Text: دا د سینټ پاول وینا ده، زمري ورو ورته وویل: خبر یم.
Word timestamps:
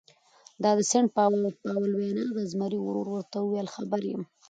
دا 0.63 0.71
د 0.77 0.79
سینټ 0.91 1.09
پاول 1.15 1.91
وینا 1.99 2.25
ده، 2.35 2.43
زمري 2.51 2.79
ورو 2.81 3.01
ورته 3.13 3.37
وویل: 3.39 3.67
خبر 3.75 4.01
یم. 4.11 4.23